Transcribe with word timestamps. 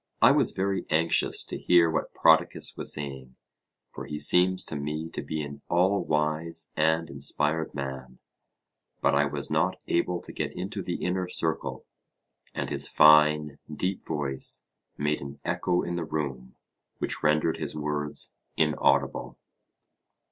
I 0.19 0.31
was 0.31 0.49
very 0.49 0.87
anxious 0.89 1.43
to 1.45 1.59
hear 1.59 1.87
what 1.87 2.11
Prodicus 2.15 2.75
was 2.75 2.91
saying, 2.91 3.35
for 3.93 4.07
he 4.07 4.17
seems 4.17 4.63
to 4.63 4.75
me 4.75 5.09
to 5.09 5.21
be 5.21 5.43
an 5.43 5.61
all 5.69 6.03
wise 6.03 6.71
and 6.75 7.07
inspired 7.07 7.75
man; 7.75 8.17
but 8.99 9.13
I 9.13 9.25
was 9.25 9.51
not 9.51 9.79
able 9.87 10.19
to 10.21 10.33
get 10.33 10.53
into 10.57 10.81
the 10.81 10.95
inner 10.95 11.27
circle, 11.27 11.85
and 12.55 12.71
his 12.71 12.87
fine 12.87 13.59
deep 13.71 14.03
voice 14.03 14.65
made 14.97 15.21
an 15.21 15.39
echo 15.45 15.83
in 15.83 15.97
the 15.97 16.05
room 16.05 16.55
which 16.97 17.21
rendered 17.21 17.57
his 17.57 17.75
words 17.75 18.33
inaudible. 18.57 19.37